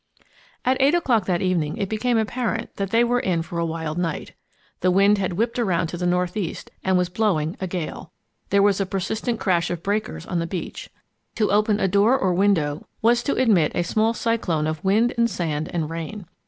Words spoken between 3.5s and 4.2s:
a wild